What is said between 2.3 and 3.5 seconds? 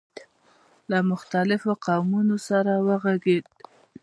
سره وغږېد.